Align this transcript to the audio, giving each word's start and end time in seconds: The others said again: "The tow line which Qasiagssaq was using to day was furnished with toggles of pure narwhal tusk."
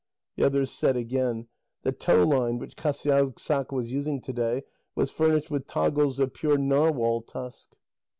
The 0.35 0.43
others 0.43 0.71
said 0.71 0.97
again: 0.97 1.45
"The 1.83 1.91
tow 1.91 2.23
line 2.23 2.57
which 2.57 2.75
Qasiagssaq 2.75 3.71
was 3.71 3.91
using 3.91 4.19
to 4.21 4.33
day 4.33 4.63
was 4.95 5.11
furnished 5.11 5.51
with 5.51 5.67
toggles 5.67 6.19
of 6.19 6.33
pure 6.33 6.57
narwhal 6.57 7.21
tusk." 7.21 7.73